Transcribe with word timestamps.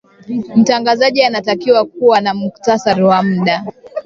mtangazaji 0.55 1.23
anatakiwa 1.23 1.85
kuwa 1.85 2.21
na 2.21 2.33
muhtasari 2.33 3.03
wa 3.03 3.23
mada 3.23 3.65